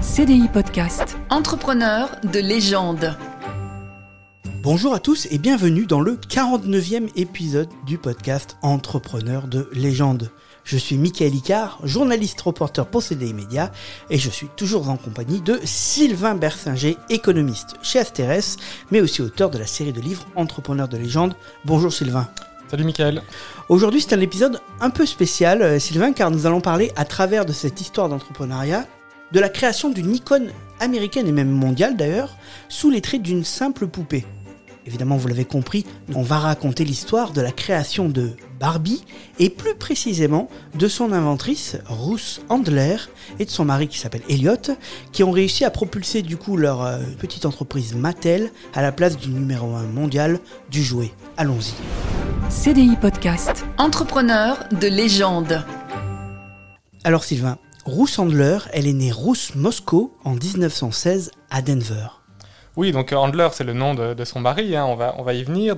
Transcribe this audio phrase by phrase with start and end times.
[0.00, 1.18] CDI Podcast.
[1.28, 3.16] Entrepreneur de légende.
[4.62, 10.30] Bonjour à tous et bienvenue dans le 49e épisode du podcast Entrepreneur de légende.
[10.62, 13.72] Je suis Michael Icard, journaliste reporter pour CDI Média
[14.08, 18.56] et je suis toujours en compagnie de Sylvain Bersinger, économiste chez Asterès,
[18.92, 21.34] mais aussi auteur de la série de livres Entrepreneur de légende.
[21.64, 22.28] Bonjour Sylvain.
[22.70, 23.22] Salut Michael.
[23.68, 27.44] Aujourd'hui c'est un épisode un peu spécial euh, Sylvain car nous allons parler à travers
[27.44, 28.86] de cette histoire d'entrepreneuriat
[29.32, 30.48] de la création d'une icône
[30.80, 32.36] américaine et même mondiale d'ailleurs
[32.68, 34.24] sous les traits d'une simple poupée.
[34.86, 39.04] Évidemment, vous l'avez compris, on va raconter l'histoire de la création de Barbie
[39.38, 42.96] et plus précisément de son inventrice Ruth Handler
[43.38, 44.56] et de son mari qui s'appelle Elliot
[45.12, 49.18] qui ont réussi à propulser du coup leur euh, petite entreprise Mattel à la place
[49.18, 50.40] du numéro 1 mondial
[50.70, 51.12] du jouet.
[51.36, 51.74] Allons-y.
[52.48, 53.66] CDI Podcast.
[53.76, 55.66] Entrepreneur de légende.
[57.04, 62.08] Alors Sylvain, Ruth Handler, elle est née Ruth Moscow en 1916 à Denver.
[62.76, 65.74] Oui, donc Handler, c'est le nom de, son mari, hein, on, va, y venir.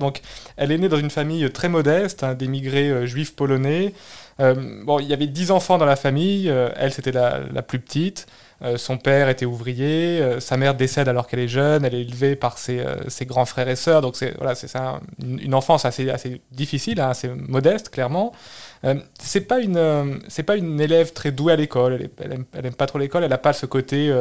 [0.57, 3.93] Elle est née dans une famille très modeste, hein, d'émigrés euh, juifs polonais.
[4.41, 7.79] Euh, bon, il y avait dix enfants dans la famille, euh, elle, c'était la, plus
[7.79, 8.27] petite.
[8.63, 12.01] Euh, son père était ouvrier, euh, sa mère décède alors qu'elle est jeune, elle est
[12.01, 15.39] élevée par ses, euh, ses grands frères et sœurs, donc c'est voilà, c'est ça, une,
[15.39, 18.33] une, enfance assez, assez difficile, hein, assez modeste, clairement.
[19.19, 22.65] c'est pas une c'est pas une élève très douée à l'école, elle, elle, aime, elle
[22.67, 24.13] aime pas trop l'école, elle n'a pas ce côté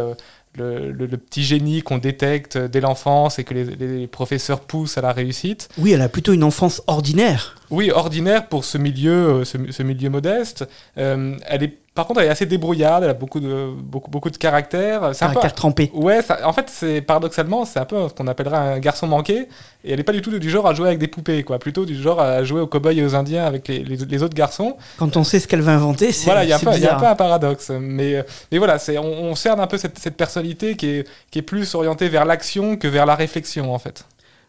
[0.56, 4.98] le, le, le, petit génie qu'on détecte dès l'enfance et que les, les, professeurs poussent
[4.98, 5.68] à la réussite.
[5.78, 7.56] Oui, elle a plutôt une enfance ordinaire.
[7.70, 10.68] Oui, ordinaire pour ce milieu, ce, ce milieu modeste.
[10.98, 14.30] Euh, elle est par contre, elle est assez débrouillarde, elle a beaucoup de, beaucoup, beaucoup
[14.30, 15.10] de caractère.
[15.12, 15.90] C'est un peu trempé.
[15.92, 19.48] Ouais, ça, en fait, c'est paradoxalement, c'est un peu ce qu'on appellerait un garçon manqué.
[19.84, 21.58] Et elle n'est pas du tout du genre à jouer avec des poupées, quoi.
[21.58, 24.34] Plutôt du genre à jouer aux cow-boys et aux indiens avec les, les, les, autres
[24.34, 24.78] garçons.
[24.96, 27.06] Quand on sait ce qu'elle va inventer, c'est Voilà, il y, y, a un peu
[27.06, 27.70] un paradoxe.
[27.78, 31.42] Mais, mais voilà, on, on cerne un peu cette, cette personnalité qui est, qui est
[31.42, 34.06] plus orientée vers l'action que vers la réflexion, en fait.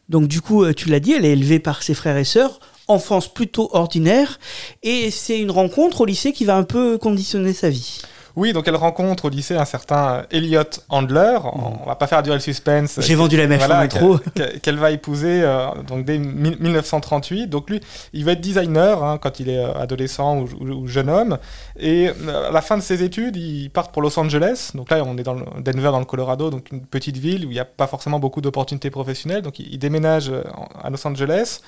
[0.09, 2.59] Donc du coup, euh, tu l'as dit, elle est élevée par ses frères et sœurs
[2.91, 4.39] enfance plutôt ordinaire,
[4.83, 7.99] et c'est une rencontre au lycée qui va un peu conditionner sa vie.
[8.35, 11.39] Oui, donc elle rencontre au lycée un certain Elliot Handler.
[11.43, 12.99] On va pas faire duel suspense.
[13.01, 13.87] J'ai vendu la mèche voilà.
[13.87, 17.47] Qu'elle qu va épouser euh, donc dès 1938.
[17.47, 17.81] Donc lui,
[18.13, 21.37] il va être designer hein, quand il est adolescent ou, ou, ou, jeune homme.
[21.79, 24.71] Et à la fin de ses études, il part pour Los Angeles.
[24.75, 27.49] Donc là, on est dans le Denver, dans le Colorado, donc une petite ville où
[27.49, 29.41] il n'y a pas forcément beaucoup d'opportunités professionnelles.
[29.41, 30.31] Donc il, il déménage
[30.81, 31.61] à Los Angeles.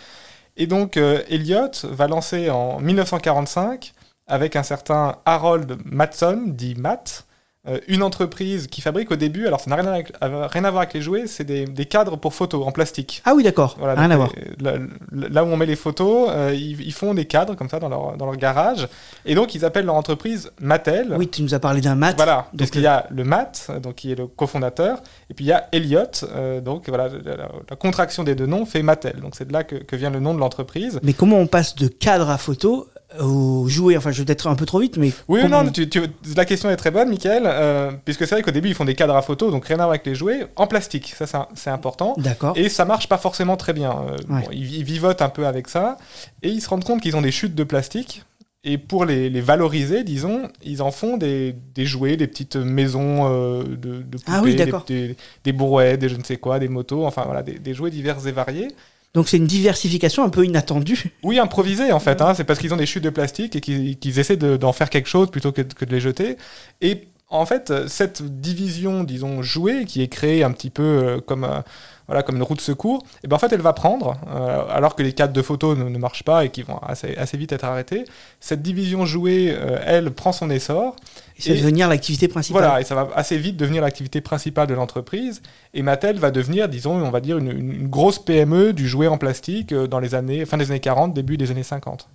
[0.56, 3.94] Et donc, euh, Elliot va lancer en 1945,
[4.28, 7.26] avec un certain Harold Matson, dit Matt,
[7.66, 10.94] euh, une entreprise qui fabrique au début, alors ça n'a rien, rien, à voir avec
[10.94, 13.22] les jouets, c'est des, des, cadres pour photos en plastique.
[13.24, 14.34] Ah oui, d'accord, voilà, rien à voir.
[14.60, 14.74] Là,
[15.14, 17.88] là, où on met les photos, euh, ils, ils, font des cadres comme ça dans
[17.88, 18.90] leur, dans leur garage,
[19.26, 21.16] et donc ils appellent leur entreprise Mattel.
[21.18, 22.18] Oui, tu nous as parlé d'un Matt.
[22.18, 25.48] Voilà, donc il y a le Matt, donc qui est le cofondateur, et puis il
[25.48, 26.04] y a Elliot,
[26.36, 29.54] euh, donc voilà, la, la, la, contraction des deux noms fait Mattel, donc c'est de
[29.54, 31.00] là que, que vient le nom de l'entreprise.
[31.02, 32.90] Mais comment on passe de cadre à photo
[33.20, 35.12] au jouer Enfin, je vais peut-être un peu trop vite, mais.
[35.28, 36.02] Oui, non, tu, tu,
[36.36, 38.96] la question est très bonne, Michael, euh, puisque c'est vrai qu'au début, ils font des
[38.96, 41.14] cadres à photo, donc rien à voir avec les jouets, en plastique.
[41.18, 42.16] Ça, c'est important.
[42.18, 42.54] D'accord.
[42.58, 43.92] Et ça marche pas forcément très bien.
[43.92, 44.42] Euh, ouais.
[44.42, 45.98] bon, ils, ils, vivotent un peu avec ça,
[46.42, 48.24] et ils se rendent compte qu'ils ont des chutes de plastique.
[48.66, 53.28] Et pour les, les, valoriser, disons, ils en font des, des jouets, des petites maisons
[53.30, 56.60] euh, de, de, poupées, ah oui, des, des, des, brouettes, des je ne sais quoi,
[56.60, 58.70] des motos, enfin voilà, des jouets divers et variés.
[59.14, 61.12] Donc c'est une diversification un peu inattendue.
[61.24, 62.22] Oui, improvisée en fait.
[62.22, 62.34] Hein.
[62.34, 64.90] C'est parce qu'ils ont des chutes de plastique et qu'ils qu essaient d'en de, faire
[64.90, 66.38] quelque chose plutôt que, que, de les jeter.
[66.82, 71.44] Et en fait, cette division, disons, jouée, qui est créée un petit peu euh, comme...
[71.44, 71.62] Euh,
[72.08, 74.96] voilà, comme une roue de secours, et ben en fait elle va prendre, euh, alors
[74.96, 77.52] que les cadres de photos ne, ne, marchent pas et qui vont assez, assez vite
[77.52, 78.06] être arrêtés,
[78.40, 80.96] cette division jouée, euh, elle, prend son essor.
[81.38, 82.62] Et ça va devenir l'activité principale.
[82.62, 85.42] Voilà, et ça va assez vite devenir l'activité principale de l'entreprise.
[85.74, 89.18] Et Mattel va devenir, disons, on va dire, une, une grosse PME du jouet en
[89.18, 92.08] plastique euh, dans les années, fin des années 40, début des années 50.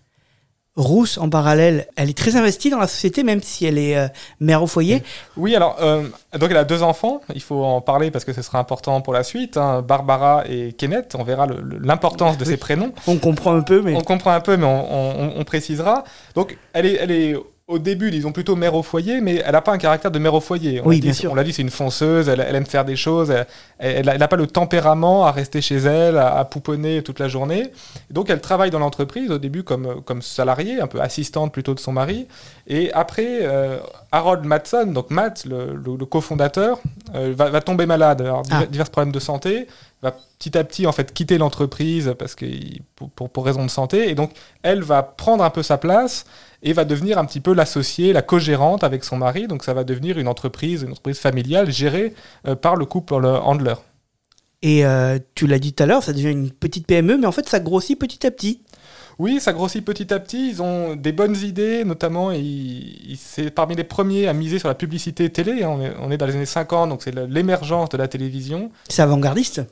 [0.79, 4.07] Rousse, en parallèle, elle est très investie dans la société, même si elle est euh,
[4.39, 5.03] mère au foyer.
[5.37, 6.05] Oui, alors, euh,
[6.39, 9.13] donc elle a deux enfants, il faut en parler parce que ce sera important pour
[9.13, 11.49] la suite, hein, Barbara et Kenneth, on verra
[11.83, 12.93] l'importance de ces prénoms.
[13.09, 13.97] On comprend un peu, mais...
[13.97, 16.05] On comprend un peu, mais on, on, on précisera.
[16.37, 17.37] Donc, elle est, elle est
[17.69, 20.33] au début, disons plutôt mère au foyer, mais elle n'a pas un caractère de mère
[20.33, 20.81] au foyer.
[20.83, 21.31] On oui, dit, bien sûr.
[21.33, 23.31] On l'a dit, c'est une fonceuse, elle, elle, aime faire des choses,
[23.79, 27.71] elle n'a pas le tempérament à rester chez elle, à, à, pouponner toute la journée.
[28.11, 31.79] Donc, elle travaille dans l'entreprise, au début comme, comme salariée, un peu assistante plutôt de
[31.79, 32.27] son mari.
[32.69, 33.77] Et après, euh,
[34.13, 36.81] Harold Matson, donc Matt, le, le- le cofondateur,
[37.15, 38.43] euh, va, va tomber malade, avoir Ah.
[38.55, 39.67] divers, divers problèmes de santé,
[40.03, 42.47] va petit à petit en fait quitter l'entreprise parce que
[42.95, 46.25] pour, pour raison de santé, et donc elle va prendre un peu sa place
[46.63, 49.85] et va devenir un petit peu l'associée, la co-gérante avec son mari, donc ça va
[49.85, 52.15] devenir une entreprise, une entreprise familiale gérée
[52.47, 53.75] euh, par le couple Handler.
[54.63, 57.33] Et euh, tu l'as dit tout à l'heure, ça devient une petite PME, mais en
[57.33, 58.63] fait, ça grossit petit à petit.
[59.19, 60.51] Oui, ça grossit petit à petit.
[60.51, 62.31] Ils ont des bonnes idées, notamment,
[63.17, 65.65] c'est parmi les premiers à miser sur la publicité télé.
[65.65, 65.71] hein.
[65.71, 68.71] On, est, on est dans les années 50, donc c'est l'émergence de la télévision.
[68.89, 69.63] C'est avant-gardiste?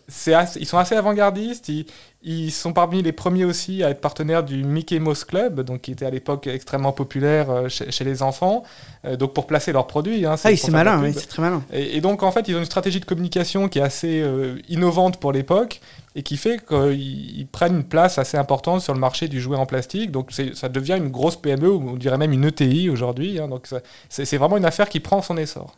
[0.60, 1.68] Ils sont assez avant-gardistes.
[1.68, 1.86] Ils,
[2.22, 5.92] ils sont parmi les premiers aussi à être partenaires du Mickey Mouse Club, donc qui
[5.92, 8.64] était à l'époque extrêmement populaire euh, chez, chez les enfants,
[9.04, 10.26] euh, donc pour placer leurs produits.
[10.26, 11.62] hein, Ah oui, c'est malin, oui, c'est très malin.
[11.72, 14.56] Et, et donc, en fait, ils ont une stratégie de communication qui est assez euh,
[14.68, 15.80] innovante pour l'époque
[16.16, 19.58] et qui fait qu'ils ils prennent une place assez importante sur le marché du jouet
[19.58, 20.10] en plastique.
[20.10, 23.38] Donc, ça devient une grosse PME, ou on dirait même une ETI aujourd'hui.
[23.38, 23.48] hein.
[23.48, 23.68] donc,
[24.08, 25.76] c'est vraiment une affaire qui prend son essor.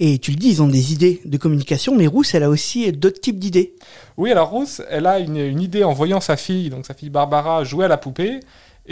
[0.00, 2.90] Et tu le dis, ils ont des idées de communication, mais Rousse, elle a aussi
[2.90, 3.76] d'autres types d'idées.
[4.16, 7.10] Oui, alors Rose, elle a une, une idée en voyant sa fille, donc sa fille
[7.10, 8.40] Barbara, jouer à la poupée.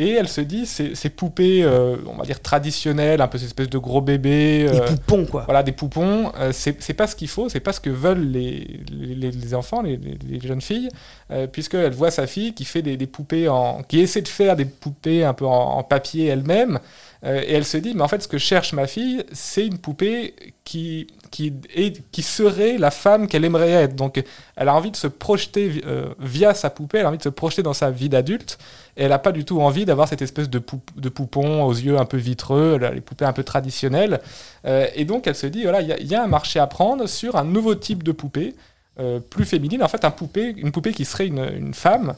[0.00, 3.46] Et elle se dit, ces, ces poupées, euh, on va dire traditionnelles, un peu ces
[3.46, 4.68] espèces de gros bébés.
[4.70, 5.42] Des euh, poupons, quoi.
[5.42, 8.80] Voilà, des poupons, euh, c'est pas ce qu'il faut, c'est pas ce que veulent les,
[8.92, 9.98] les, les enfants, les,
[10.40, 10.88] jeunes filles,
[11.50, 13.82] puisqu'elle voit sa fille qui fait des, des poupées en.
[13.82, 16.78] qui essaie de faire des poupées un peu en, en papier elle-même,
[17.24, 19.78] euh, et elle se dit, mais en fait, ce que cherche ma fille, c'est une
[19.78, 20.34] poupée
[20.64, 23.96] qui, qui, est, qui serait la femme qu'elle aimerait être.
[23.96, 24.22] Donc,
[24.56, 27.28] elle a envie de se projeter euh, via sa poupée, elle a envie de se
[27.28, 28.58] projeter dans sa vie d'adulte,
[28.96, 30.62] et elle n'a pas du tout envie d'avoir cette espèce de,
[30.96, 34.20] de poupon aux yeux un peu vitreux, les poupées un peu traditionnelles.
[34.64, 37.36] Euh, et donc, elle se dit, voilà, il y a un marché à prendre sur
[37.36, 38.54] un nouveau type de poupée.
[39.00, 42.14] Euh, plus féminine, en fait, un poupée, une poupée qui serait une, une femme.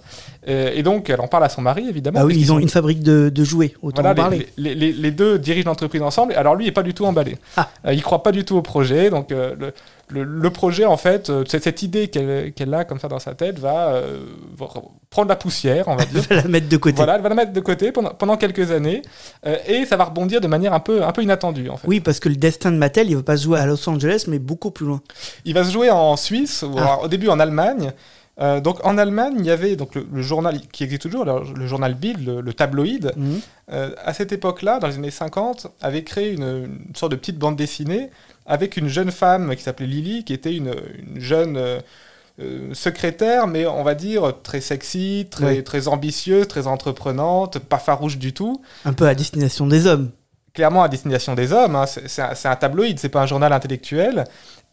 [0.49, 2.21] Euh, et donc, elle en parle à son mari, évidemment.
[2.23, 4.47] Ah oui, ils ont une fabrique de, de jouets, autant voilà, en parler.
[4.57, 6.33] les, les- les- les deux dirigent l'entreprise ensemble.
[6.35, 7.37] Alors lui, il n'est pas du tout emballé.
[7.57, 7.69] Ah.
[7.87, 9.11] Euh, il croit pas du tout au projet.
[9.11, 9.73] Donc le,
[10.11, 13.59] le- le projet, en fait, euh, cette, idée qu'elle a comme ça dans sa tête
[13.59, 14.19] va, euh,
[14.57, 14.67] va
[15.11, 16.23] prendre la poussière, on va dire.
[16.29, 16.97] va la mettre de côté.
[16.97, 19.03] Voilà, elle va la mettre de côté pendant, pendant quelques années.
[19.47, 21.87] euh, et ça va rebondir de manière un peu, un peu inattendue, en fait.
[21.89, 23.89] Oui, parce que le destin de Mattel, il ne va pas se jouer à Los
[23.89, 25.01] Angeles, mais beaucoup plus loin.
[25.45, 26.81] Il va se jouer en Suisse, ou Ah.
[26.83, 27.93] alors, au début en Allemagne.
[28.41, 31.53] Euh, donc en Allemagne, il y avait donc le, le journal qui existe toujours, le,
[31.55, 33.13] le journal Bild, le, le tabloïd.
[33.17, 33.41] Mhm.
[33.73, 36.43] Euh, à cette époque-là, dans les années 50, avait créé une,
[36.89, 38.11] une sorte de petite bande dessinée
[38.47, 40.75] avec une jeune femme qui s'appelait Lily, qui était une,
[41.07, 47.79] une jeune euh, secrétaire, mais on va dire très sexy, très, ambitieuse, très entreprenante, pas
[47.79, 48.63] farouche du tout.
[48.85, 50.11] Un peu à destination des hommes.
[50.55, 53.53] Clairement à destination des hommes, hein, c'est un, c'est un tabloïd, c'est pas un journal
[53.53, 54.25] intellectuel.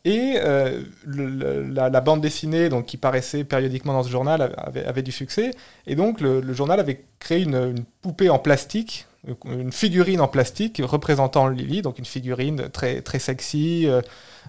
[0.08, 5.52] Et euh, la, bande dessinée qui paraissait périodiquement dans ce journal avait, du succès.
[5.86, 9.06] Et donc le, journal avait créé une, poupée en plastique,
[9.44, 14.00] une figurine en plastique représentant Lily, donc une figurine très, très sexy, euh,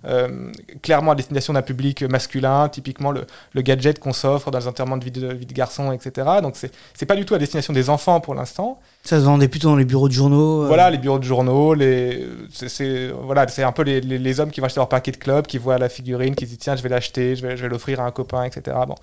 [0.05, 0.51] euh,
[0.83, 4.97] clairement à destination d'un public masculin, typiquement le, le gadget qu'on s'offre dans les enterrements
[4.97, 6.27] de vie de, vie de garçons, etc.
[6.43, 8.81] Donc c'est pas du tout à destination des enfants pour l'instant.
[9.05, 10.65] Ça se vendait plutôt dans les bureaux de journaux.
[10.65, 14.41] euh, Voilà, les bureaux de journaux, les, c'est, voilà, c'est un peu les, les- les
[14.41, 16.59] hommes qui vont acheter leur paquet de club, qui voient la figurine, qui se disent
[16.59, 18.77] tiens, je vais l'acheter, je vais, je vais l'offrir à un copain, etc.
[18.87, 18.95] Bon.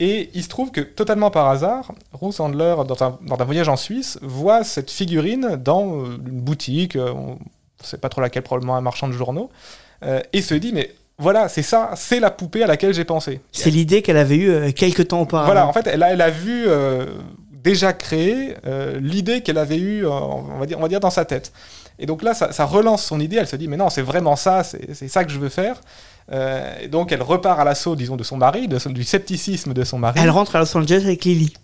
[0.00, 3.68] Et il se trouve que totalement par hasard, Ruth Handler, dans un, dans un voyage
[3.68, 7.38] en Suisse, voit cette figurine dans euh, une boutique, on
[7.80, 9.50] ne sait pas trop laquelle, probablement un marchand de journaux,
[10.04, 13.40] euh, et se dit mais voilà, c'est ça, c'est la poupée à laquelle j'ai pensé.
[13.50, 15.46] C'est l'idée qu'elle avait eue euh, quelques temps auparavant.
[15.46, 17.06] Voilà, en fait, elle a, elle a vu euh,
[17.52, 21.24] déjà créer euh, l'idée qu'elle avait eue, on, va dire, on va dire, dans sa
[21.24, 21.52] tête.
[21.98, 23.34] Et donc là, ça, ça relance son idée.
[23.36, 25.80] Elle se dit, mais non, c'est vraiment ça, c'est c'est ça que je veux faire.
[26.80, 29.82] Et donc, elle repart à l'assaut, disons, de son mari, de son- du scepticisme de
[29.82, 30.20] son mari.
[30.22, 31.54] Elle rentre à Los Angeles avec Lily.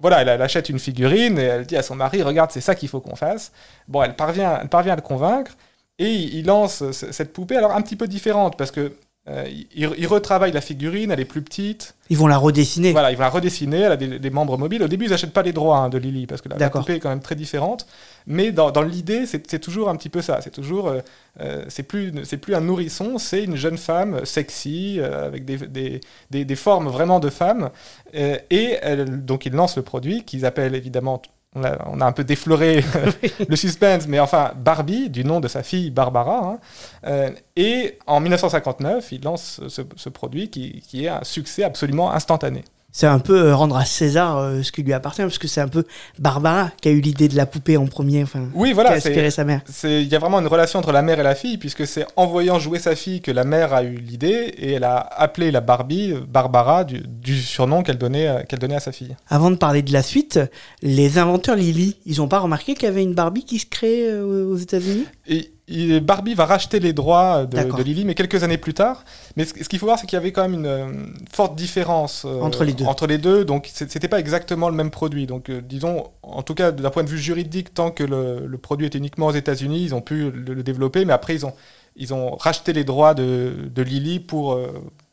[0.00, 2.88] Voilà, elle, achète une figurine et elle dit à son mari, regarde, c'est ça qu'il
[2.88, 3.52] faut qu'on fasse.
[3.88, 5.52] Bon, elle parvient, elle parvient à le convaincre
[5.98, 8.96] et il, lance ce- cette poupée, alors un petit peu différente parce que
[9.28, 11.94] euh, il, il retravaille la figurine, elle est plus petite.
[12.10, 12.92] Ils vont la redessiner.
[12.92, 14.82] Voilà, ils vont la redessiner, elle a des, des membres mobiles.
[14.82, 16.96] Au début, ils n'achètent pas les droits hein, de Lily, parce que la, la poupée
[16.96, 17.86] est quand même très différente.
[18.26, 20.40] Mais dans, dans l'idée, c'est toujours un petit peu ça.
[20.42, 21.00] C'est toujours, euh,
[21.40, 25.56] euh, c'est plus, c'est plus un nourrisson, c'est une jeune femme sexy, euh, avec des,
[25.56, 26.00] des,
[26.30, 27.70] des, des formes vraiment de femme.
[28.14, 31.22] Euh, et elle- donc, ils lancent le produit, qu'ils appellent évidemment,
[31.54, 32.84] on a, on a un peu défloré
[33.48, 36.38] le suspense, mais enfin, Barbie, du nom de sa fille Barbara.
[36.38, 36.58] hein.
[37.06, 42.12] Euh, et en 1959, ils lancent ce, ce produit qui, qui est un succès absolument
[42.12, 42.64] instantané.
[42.96, 45.60] C'est un peu euh, rendre à César euh, ce qui lui appartient, parce que c'est
[45.60, 45.84] un peu
[46.20, 48.92] Barbara qui a eu l'idée de la poupée en premier, enfin, Oui, qui a voilà,
[48.92, 49.62] inspiré sa mère.
[49.82, 52.28] il y a vraiment une relation entre la mère et la fille, puisque c'est en
[52.28, 55.60] voyant jouer sa fille que la mère a eu l'idée, et elle a appelé la
[55.60, 59.16] Barbie euh, Barbara, du, du surnom qu'elle donnait, à- qu'elle donnait à sa fille.
[59.28, 60.38] Avant de parler de la suite,
[60.80, 64.08] les inventeurs Lily, ils ont pas remarqué qu'il y avait une Barbie qui se crée
[64.08, 65.06] euh, aux États-Unis?
[65.26, 69.04] Et il- Barbie va racheter les droits de, Lily, mais quelques années plus tard.
[69.36, 70.92] Mais ce, ce qu'il faut voir, c'est qu'il y avait quand même une euh,
[71.32, 72.84] forte différence euh, Entre les deux.
[72.84, 75.26] Entre les deux, donc c'était pas exactement le même produit.
[75.26, 78.58] Donc, euh, disons, en tout cas, d'un point de vue juridique, tant que le, le
[78.58, 81.54] produit était uniquement aux États-Unis, ils ont pu le, le développer, mais après, ils ont,
[81.96, 84.58] ils ont racheté les droits de, de Lily pour.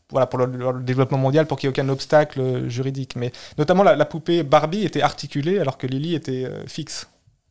[0.09, 3.15] voilà, pour le, le développement mondial, pour qu'il n'y ait aucun obstacle juridique.
[3.15, 7.07] Mais notamment, la, la poupée Barbie était articulée alors que Lily était fixe.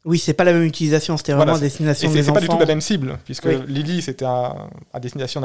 [0.07, 2.31] Oui, c'est pas la même utilisation, c'était vraiment Voilà, à destination Et des c'est c'est
[2.31, 2.35] enfants.
[2.37, 3.59] pas du tout la même cible, puisque Oui.
[3.69, 4.55] Lily, c'était à
[4.99, 5.43] destination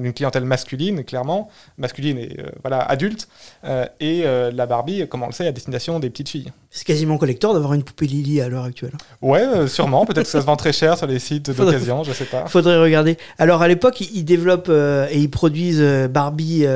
[0.00, 3.26] d'une clientèle masculine, clairement, masculine et euh, voilà, adulte,
[3.64, 6.52] euh, et euh, la Barbie, comme on le sait, à destination des petites filles.
[6.70, 8.92] C'est quasiment collector d'avoir une poupée Lily à l'heure actuelle.
[9.20, 12.26] Ouais, sûrement, peut-être que ça se vend très cher sur les sites d'occasion, je sais
[12.26, 12.46] pas.
[12.46, 13.16] Faudrait regarder.
[13.38, 16.66] Alors à l'époque, ils développent et ils produisent Barbie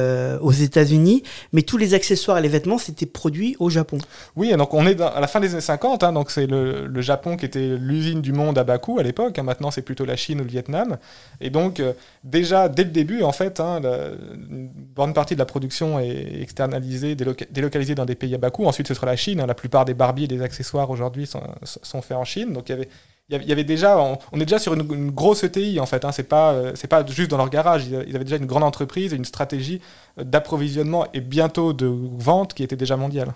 [0.41, 3.99] aux États-Unis, mais tous les accessoires et les vêtements c'était produit au Japon.
[4.35, 6.87] Oui, donc on est dans- à la fin des années 50, hein, donc c'est le,
[6.87, 9.83] le Japon qui était l'usine du monde à bas coût à l'époque, hein, maintenant c'est
[9.83, 10.99] plutôt la Chine ou le Vietnam.
[11.41, 11.93] Et donc euh,
[12.25, 17.15] déjà dès le début, en fait, hein, une bonne partie de la production est externalisée,
[17.15, 18.67] déloca- délocalisée dans des pays à bas coût.
[18.67, 21.43] Ensuite ce sera la Chine, hein, la plupart des Barbies et des accessoires aujourd'hui sont,
[21.65, 22.53] sont faits en Chine.
[22.53, 22.89] Donc il y avait...
[23.33, 26.05] Il y avait- déjà, on, on est déjà sur une, une grosse ETI en fait.
[26.05, 27.87] Hein, c'est pas, euh, c'est pas juste dans leur garage.
[27.87, 29.81] Ils, ils avaient déjà une grande entreprise et une stratégie
[30.19, 33.33] euh, d'approvisionnement et bientôt de vente qui était déjà mondiale.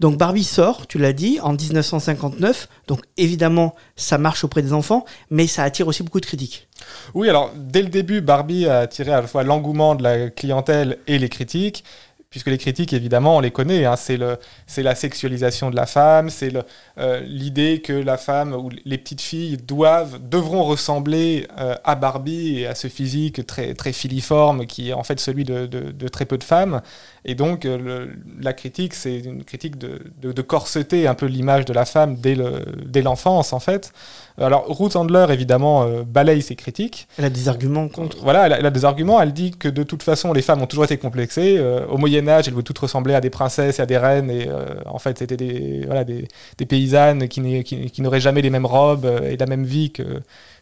[0.00, 2.68] Donc Barbie sort, tu l'as dit, en 1959.
[2.88, 6.68] Donc évidemment, ça marche auprès des enfants, mais ça attire aussi beaucoup de critiques.
[7.14, 10.98] Oui, alors dès le début, Barbie a attiré à la fois l'engouement de la clientèle
[11.06, 11.84] et les critiques.
[12.30, 13.84] Puisque les critiques, évidemment, on les connaît.
[13.86, 14.36] hein, c'est, le,
[14.68, 16.52] c'est la sexualisation de la femme, c'est
[16.96, 22.60] euh, l'idée que la femme ou les petites filles doivent, devront ressembler euh, à Barbie
[22.60, 26.06] et à ce physique très, très filiforme qui est en fait celui de, de- de
[26.08, 26.82] très peu de femmes.
[27.24, 31.64] Et donc, euh, le- la critique, c'est une critique de, de, corseter un peu l'image
[31.64, 33.92] de la femme dès, le, dès l'enfance, en fait.
[34.40, 37.08] Alors, Ruth Handler, évidemment, euh, balaye ces critiques.
[37.18, 38.18] Elle a des arguments contre.
[38.22, 39.20] Voilà, elle a, elle a des arguments.
[39.20, 41.58] Elle dit que de toute façon, les femmes ont toujours été complexées.
[41.90, 44.30] Au Moyen Âge, elles toutes ressembler à des princesses et à des reines.
[44.30, 48.20] Et euh, en fait, c'était des, voilà, des, des paysannes qui, n'est- qui- qui n'auraient
[48.20, 50.20] jamais les mêmes robes euh, et la même vie que,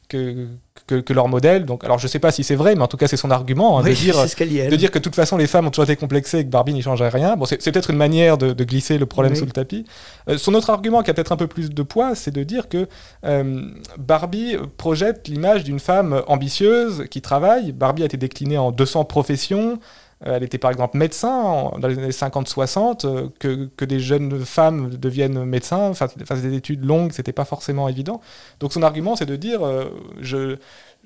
[0.08, 0.46] que,
[0.86, 1.66] que, que leur modèle.
[1.66, 3.78] Donc, alors, je sais pas si c'est vrai, mais en tout cas, c'est son argument
[3.78, 4.14] hein, Oui, de dire.
[4.14, 4.70] ce.
[4.70, 6.72] De dire que de toute façon les femmes ont toujours été complexées et que Barbie
[6.72, 9.38] n'y changerait rien, bon, c'est c'est peut-être une manière de, de glisser le problème Oui.
[9.38, 9.84] sous le tapis.
[10.30, 12.68] Euh, son autre argument qui a peut-être un peu plus de poids, c'est de dire
[12.70, 12.88] que
[13.24, 13.60] euh,
[13.98, 17.72] Barbie projette l'image d'une femme ambitieuse qui travaille.
[17.72, 19.78] Barbie a été déclinée en 200 professions.
[20.26, 24.44] Euh, Elle était par exemple médecin dans les années 50-60, euh, que, que des jeunes
[24.44, 28.20] femmes deviennent médecins, fassent des études longues, c'était pas forcément évident.
[28.60, 29.86] Donc son argument, c'est de dire euh,
[30.20, 30.56] je,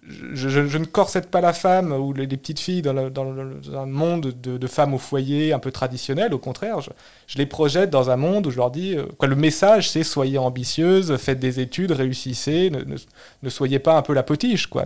[0.08, 4.94] je, ne corsette pas la femme ou les, petites filles dans, un monde de, femmes
[4.94, 6.34] au foyer un peu traditionnel.
[6.34, 9.36] Au contraire, je, les projette dans un monde où je leur dis euh, quoi, le
[9.36, 14.66] message, c'est soyez ambitieuses, faites des études, réussissez, ne, soyez pas un peu la potiche.
[14.66, 14.84] Quoi.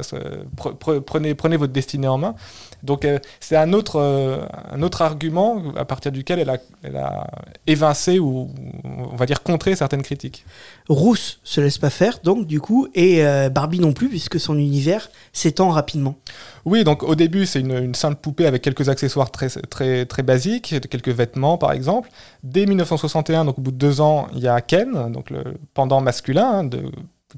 [1.06, 2.34] Prenez, prenez votre destinée en main.
[2.82, 6.96] Donc euh, c'est un autre, euh, un autre argument à partir duquel elle a, elle
[6.96, 7.26] a
[7.66, 8.50] évincé ou
[8.84, 10.44] on va dire contré certaines critiques.
[10.90, 15.05] Rousse se laisse pas faire, donc du coup, et Barbie non plus, puisque son univers
[15.32, 16.16] s'étend rapidement.
[16.64, 20.22] Oui, donc au début, c'est une, une simple poupée avec quelques accessoires très, très, très
[20.22, 22.08] basiques, quelques vêtements par exemple.
[22.42, 25.42] Dès 1961, donc au bout de deux ans, il y a Ken, donc le
[25.74, 26.82] pendant masculin, hein, de,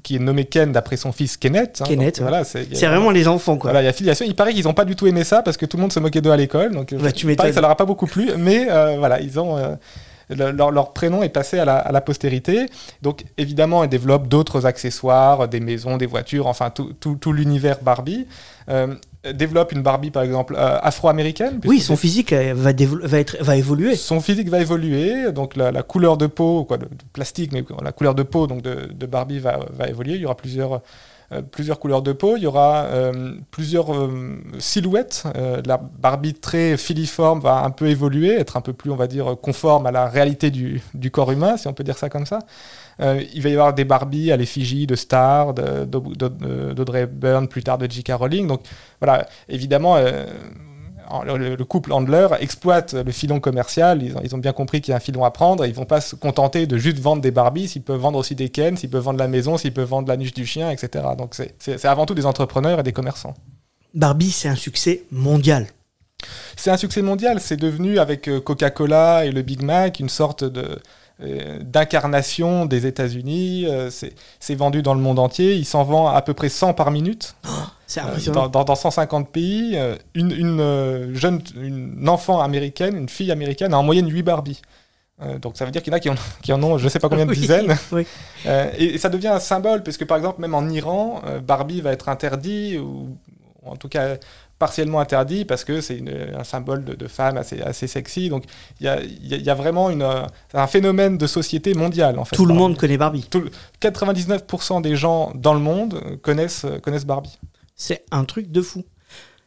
[0.03, 1.79] qui est nommé Ken d'après son fils Kenneth.
[1.81, 1.85] hein.
[1.87, 2.29] Kenneth, Donc, ouais.
[2.29, 3.71] voilà, c'est vraiment les enfants, quoi.
[3.71, 4.25] Voilà, il y a filiation.
[4.27, 5.99] Il paraît qu'ils n'ont pas du tout aimé ça parce que tout le monde se
[5.99, 6.73] moquait d'eux à l'école.
[6.73, 7.47] Donc, Bah, tu m'étonnes.
[7.47, 8.29] que ça leur a pas beaucoup plu.
[8.37, 9.57] Mais euh, voilà, ils ont.
[9.57, 9.75] euh,
[10.29, 12.67] le- leur, leur prénom est passé à la, à la postérité.
[13.01, 17.77] Donc, évidemment, ils développent d'autres accessoires, des maisons, des voitures, enfin, tout, tout- tout l'univers
[17.81, 18.27] Barbie.
[18.69, 18.93] Euh,
[19.33, 21.59] développe une Barbie, par exemple, euh, afro-américaine.
[21.65, 23.95] Oui, son physique va, va, être, va évoluer.
[23.95, 27.65] son physique va évoluer, donc la, la couleur de peau, quoi, de, de plastique, mais
[27.83, 30.13] la couleur de peau donc de, de Barbie va, va évoluer.
[30.15, 30.81] Il y aura plusieurs,
[31.51, 32.37] plusieurs couleurs de peau.
[32.37, 35.23] Il y aura euh, plusieurs euh, silhouettes.
[35.35, 39.07] Euh, la Barbie très filiforme va un peu évoluer, être un peu plus, on va
[39.07, 42.25] dire, conforme à la réalité du, du corps humain, si on peut dire ça comme
[42.25, 42.39] ça.
[42.99, 44.95] Euh, il va y avoir des Barbie à l'effigie de
[45.85, 46.13] d'Aud-
[46.73, 48.11] d'Audrey Byrne, plus tard de J.K.
[48.13, 48.47] Rowling.
[48.47, 48.61] Donc
[48.99, 50.25] voilà, évidemment, euh,
[51.25, 54.03] le, le couple Handler exploite le filon commercial.
[54.03, 55.65] Ils ont, ils ont bien compris qu'il y a un filon à prendre.
[55.65, 57.67] Ils vont pas se contenter de juste vendre des Barbies.
[57.67, 60.17] S'ils peuvent vendre aussi des Ken, s'ils peuvent vendre la maison, s'ils peuvent vendre la
[60.17, 61.03] niche du chien, etc.
[61.17, 63.33] Donc c'est- avant tout des entrepreneurs et des commerçants.
[63.93, 65.65] Barbie, c'est un succès mondial.
[66.55, 67.39] C'est un succès mondial.
[67.39, 70.79] C'est devenu, avec euh, Coca-Cola et le Big Mac, une sorte de
[71.19, 73.65] d'incarnation des États-Unis.
[73.67, 73.89] Euh,
[74.39, 75.55] c'est vendu dans le monde entier.
[75.55, 77.35] Il s'en vend à peu près 100 par minute.
[77.87, 78.41] C'est Euh, impressionnant.
[78.43, 83.31] dans, dans- dans 150 pays, euh, une, une, euh, jeune une enfant américaine, une fille
[83.31, 84.61] américaine, a en moyenne 8 Barbie.
[85.23, 86.83] Euh, donc ça veut dire qu'il y en a qui en, qui en ont je
[86.83, 87.75] ne sais pas combien de Oui, dizaines.
[87.91, 88.05] oui.
[88.45, 91.91] Euh, et, ça devient un symbole, puisque par exemple, même en Iran, euh, Barbie va
[91.91, 93.17] être interdit, ou
[93.65, 94.17] en tout cas
[94.59, 96.03] partiellement interdit, parce que c'est
[96.37, 98.29] un symbole de, de femme assez, assez sexy.
[98.29, 98.43] Donc
[98.79, 100.21] il y a, y a- il y a vraiment une, euh,
[100.53, 102.35] un phénomène de société mondiale, en fait.
[102.35, 102.61] Tout le Barbie.
[102.63, 103.25] monde connaît Barbie.
[103.29, 103.51] Tout le-
[103.81, 107.37] 99% des gens dans le monde connaissent, connaissent Barbie.
[107.75, 108.83] C'est un truc de fou.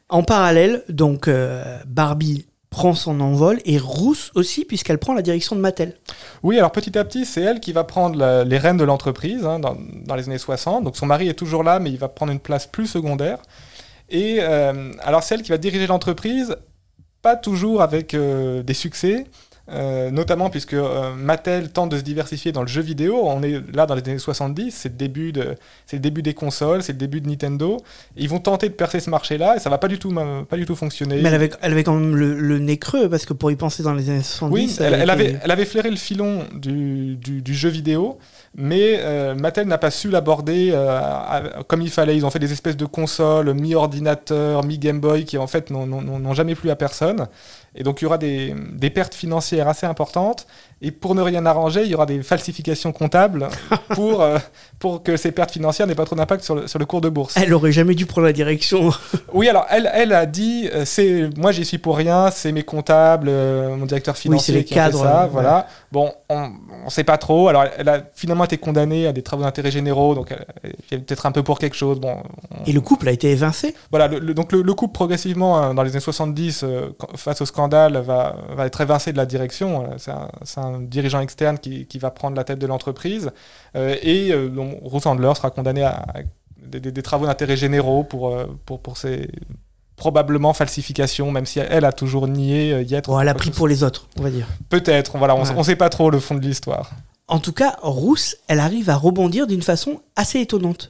[0.09, 5.54] En parallèle, donc euh, Barbie prend son envol et Rousse aussi puisqu'elle prend la direction
[5.54, 5.95] de Mattel.
[6.42, 9.45] Oui, alors petit à petit, c'est elle qui va prendre la- les rênes de l'entreprise
[9.45, 9.76] hein, dans,
[10.07, 10.85] dans les années 60.
[10.85, 13.38] Donc son mari est toujours là, mais il va prendre une place plus secondaire.
[14.12, 16.54] Et euh, alors c'est elle qui va diriger l'entreprise,
[17.23, 19.25] pas toujours avec euh, des succès.
[19.71, 23.21] Euh, notamment puisque euh, Mattel tente de se diversifier dans le jeu vidéo.
[23.25, 25.54] On est là dans les années 70, c'est le début, de,
[25.87, 27.76] c'est le début des consoles, c'est le début de Nintendo.
[28.16, 30.12] Et ils vont tenter de percer ce marché-là et ça va pas du tout,
[30.49, 31.23] pas du tout fonctionner.
[31.23, 33.57] Mais elle avait, elle avait quand même le, le nez creux parce que pour y
[33.57, 37.40] penser dans les années 70, Oui, elle, avait, elle avait flairé le filon du, du-
[37.40, 38.19] du jeu vidéo,
[38.57, 40.73] mais euh, Mattel n'a pas su l'aborder
[41.69, 42.16] comme il fallait.
[42.16, 46.54] Ils ont fait des espèces de consoles mi-ordinateur, mi-Game Boy qui en fait n'ont jamais
[46.54, 47.26] plu à personne.
[47.75, 50.47] Et donc il y aura des, des pertes financières assez importantes.
[50.85, 53.49] Et pour ne rien arranger, il y aura des falsifications comptables
[53.91, 54.38] pour, euh,
[54.81, 57.09] pour que ces pertes financières n'aient pas trop d'impact sur le, sur le cours de
[57.09, 57.37] bourse.
[57.37, 58.91] Elle aurait jamais dû prendre la direction.
[59.35, 62.64] Oui, alors elle, elle a dit, euh, c'est moi j'y suis pour rien, c'est mes
[62.64, 65.29] comptables, euh, mon directeur financier c'est les qui a fait cadres, ça, ouais.
[65.33, 65.67] voilà.
[65.91, 66.50] Bon, on
[66.85, 67.49] ne sait pas trop.
[67.49, 70.45] Alors elle a finalement été condamnée à des travaux d'intérêt généraux, donc elle,
[70.91, 71.99] elle est peut-être un peu pour quelque chose.
[71.99, 72.19] Bon,
[72.50, 73.75] on- Et le couple a été évincé?
[73.91, 74.07] voilà.
[74.09, 77.41] le- le- donc le, le couple progressivement hein, dans les années 70, euh, quand- face
[77.41, 79.85] au scandale, va, va être évincé de la direction.
[79.92, 79.97] Euh,
[80.45, 83.31] C'est un, dirigeant externe qui, qui va prendre la tête de l'entreprise
[83.76, 86.21] Euh, et euh, donc, Ruth Handler sera condamné à, à
[86.62, 89.28] des, des- des travaux d'intérêt généraux pour, euh, pour, pour ses
[89.97, 93.09] probablement falsifications, même si elle a toujours nié y être.
[93.11, 94.47] Bon, elle a pris pour les autres, on va dire.
[94.69, 95.54] Peut-être, voilà, on Ouais.
[95.54, 96.90] ne sait pas trop le fond de l'histoire.
[97.28, 100.88] En tout cas, Rousse, elle arrive à rebondir d'une façon assez étonnante.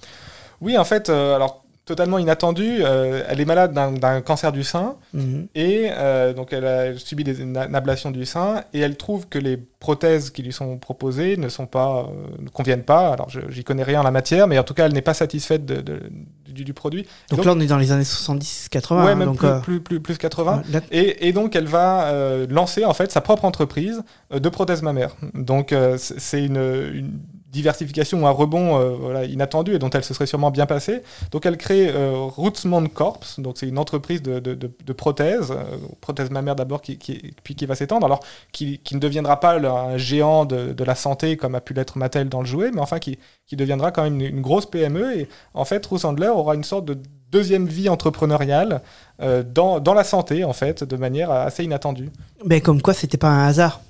[0.60, 4.94] Oui, en fait, euh, alors totalement inattendue, euh, elle est malade d'un- cancer du sein
[5.14, 5.48] Mhm.
[5.56, 9.38] et euh, donc elle a subi des, une ablation du sein et elle trouve que
[9.38, 13.12] les prothèses qui lui sont proposées ne sont pas, euh, ne conviennent pas.
[13.12, 15.66] Alors j'y connais rien en la matière, mais en tout cas elle n'est pas satisfaite
[15.66, 16.02] de- de-
[16.48, 17.02] du, du produit.
[17.30, 19.04] Donc, Donc- là, on est dans les années 70-80.
[19.04, 20.58] ouais, même donc, plus, plus, plus, plus 80.
[20.58, 22.12] ouais, là- Et, et donc elle va
[22.48, 25.16] lancer en fait sa propre entreprise de prothèses mammaires.
[25.34, 26.56] Donc c'est c'est une,
[26.94, 27.18] une
[27.52, 31.02] diversification ou un rebond euh, inattendu et dont elle se serait sûrement bien passée.
[31.30, 35.50] Donc elle crée euh, Rootsman Corps, donc c'est une entreprise de, de, de- de prothèses,
[35.52, 38.20] euh, prothèses mammaires d'abord, puis qui va s'étendre, alors
[38.52, 42.40] qui, ne deviendra pas un géant de, la santé comme a pu l'être Mattel dans
[42.40, 43.18] le jouet, mais enfin qui,
[43.52, 45.18] deviendra quand même une, grosse PME.
[45.18, 46.98] Et en fait, Ruth aura une sorte de
[47.30, 48.80] deuxième vie entrepreneuriale
[49.20, 52.08] dans, dans la santé, en fait, de manière assez inattendue.
[52.46, 53.80] Mais comme quoi, c'était pas un hasard.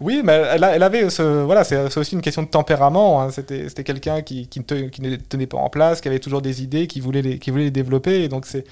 [0.00, 1.22] Oui, mais elle, avait ce.
[1.22, 3.20] Voilà, c'est aussi une question de tempérament.
[3.22, 3.30] hein.
[3.30, 6.18] C'était c'était quelqu'un qui, qui, ne te- qui ne tenait pas en place, qui avait
[6.20, 8.22] toujours des idées, qui voulait les, qui voulait les développer.
[8.24, 8.64] Et donc, c'est.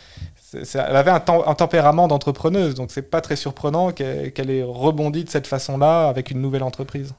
[0.75, 5.25] Elle avait un, tem- un tempérament d'entrepreneuse, donc c'est pas très surprenant qu'elle ait rebondi
[5.25, 7.15] de cette façon-là avec une nouvelle entreprise.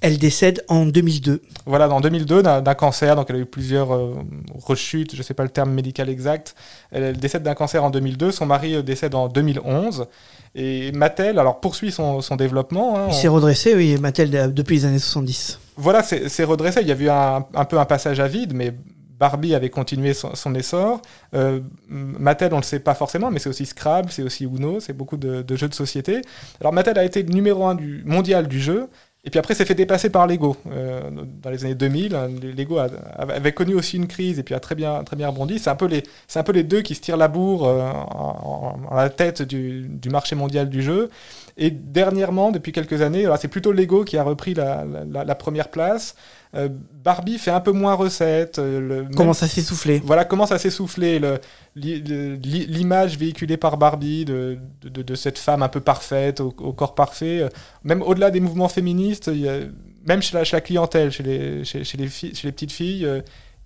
[0.00, 1.40] Elle décède en 2002.
[1.64, 4.14] Voilà, en 2002, d'un d'un cancer, donc elle a eu plusieurs euh,
[4.54, 6.54] rechutes, je sais pas le terme médical exact.
[6.90, 10.06] Elle, elle décède d'un cancer en 2002, son mari euh, décède en 2011.
[10.54, 12.96] Et Mattel, alors, poursuit son, son développement.
[12.96, 13.06] hein.
[13.08, 15.58] Il On- s'est redressé, oui, Mattel, euh, depuis les années 70.
[15.76, 16.80] voilà, c'est c'est redressé.
[16.82, 18.72] Il y a eu un, un peu un passage à vide, mais
[19.18, 21.00] Barbie avait continué son, son essor.
[21.34, 24.80] Euh, Mattel, on ne le sait pas forcément, mais c'est aussi Scrabble, c'est aussi Uno,
[24.80, 26.20] c'est beaucoup de, de jeux de société.
[26.60, 28.88] Alors Mattel a été le numéro un du, mondial du jeu.
[29.26, 30.54] Et puis après, s'est fait dépasser par Lego.
[30.70, 31.00] Euh,
[31.42, 34.74] dans les années 2000, hein, Lego avait connu aussi une crise et puis a très
[34.74, 35.58] bien, très bien rebondi.
[35.58, 37.80] C'est un, peu les- c'est un peu les deux qui se tirent la bourre euh,
[37.90, 41.08] en, en- la tête du, du marché mondial du jeu.
[41.56, 45.68] Et dernièrement, depuis quelques années, c'est plutôt Lego qui a repris la, la- la première
[45.70, 46.16] place.
[46.56, 46.68] Euh,
[47.04, 48.58] Barbie fait un peu moins recette.
[48.58, 51.38] euh, même- ça s'est soufflé voilà, commence à s'essouffler le-
[51.76, 55.80] l'i- le- l'i- l'image véhiculée par Barbie de, de- de- de cette femme un peu
[55.80, 57.40] parfaite, au, au corps parfait.
[57.42, 57.48] euh,
[57.82, 59.60] Même au-delà des mouvements féministes, il y a-
[60.06, 62.72] même chez la, chez la clientèle, chez les, chez, chez les, filles, chez les petites
[62.72, 63.06] filles,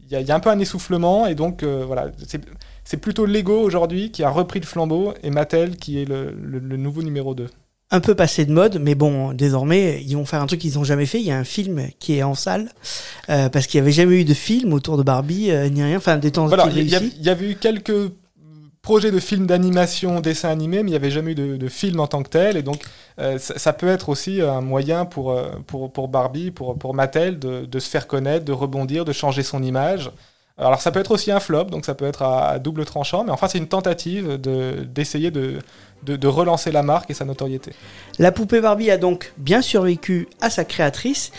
[0.05, 1.27] il y, a, il y a un peu un essoufflement.
[1.27, 2.41] Et donc, voilà, c'est-
[2.85, 6.59] c'est plutôt Lego aujourd'hui qui a repris le flambeau et Mattel qui est le, le-
[6.61, 7.49] le nouveau numéro 2.
[7.91, 10.85] Un peu passé de mode, mais bon, désormais, ils vont faire un truc qu'ils n'ont
[10.85, 11.21] jamais fait.
[11.21, 12.69] Il y a un film qui est en salle,
[13.31, 15.97] euh, parce qu'il n'y avait jamais eu de film autour de Barbie, euh, ni rien,
[15.97, 18.13] enfin des temps Voilà, il y, avait eu quelques
[18.83, 21.99] projets de films d'animation, dessins animés, mais il n'y avait jamais eu de, de film
[22.01, 22.59] en tant que tel.
[22.59, 22.83] Et donc,
[23.21, 26.95] euh, ça, ça peut être aussi un moyen pour, euh, pour, pour Barbie, pour, pour
[26.95, 30.11] Mattel, de, de se faire connaître, de rebondir, de changer son image.
[30.59, 33.23] Alors, ça peut être aussi un flop, donc ça peut être à, à double tranchant,
[33.25, 35.59] mais enfin, c'est une tentative de- d'essayer de,
[36.05, 37.73] de, de relancer la marque et sa notoriété.
[38.19, 41.31] La poupée Barbie a donc bien survécu à sa créatrice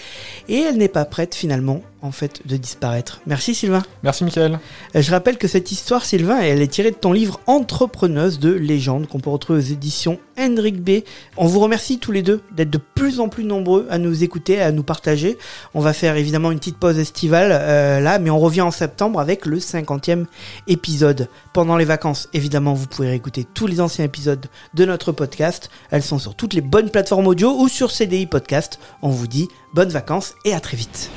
[0.47, 3.19] et elle n'est pas prête finalement en fait de disparaître.
[3.25, 3.83] Merci Sylvain.
[4.03, 4.59] Merci Michael.
[4.95, 8.53] Euh, Je rappelle que cette histoire Sylvain elle est tirée de ton livre Entrepreneuse de
[8.53, 11.01] légende qu'on peut retrouver aux éditions Hendrik B.
[11.35, 14.61] On vous remercie tous les deux d'être de plus en plus nombreux à nous écouter,
[14.61, 15.37] à nous partager.
[15.73, 19.19] On va faire évidemment une petite pause estivale euh, là, mais on revient en septembre
[19.19, 20.25] avec le 50e
[20.67, 21.27] épisode.
[21.53, 25.69] Pendant les vacances, évidemment, vous pouvez réécouter tous les anciens épisodes de notre podcast.
[25.91, 28.79] Elles sont sur toutes les bonnes plateformes audio ou sur CDI Podcast.
[29.01, 31.09] On vous dit bonnes vacances et à très vite.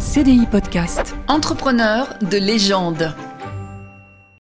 [0.00, 1.14] CDI Podcast.
[1.28, 3.14] Entrepreneur de légende.